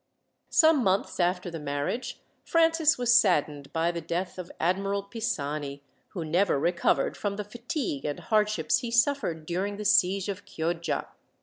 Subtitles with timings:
[0.49, 6.25] Some months after his marriage, Francis was saddened by the death of Admiral Pisani, who
[6.25, 11.05] never recovered from the fatigue and hardships he suffered during the siege of Chioggia.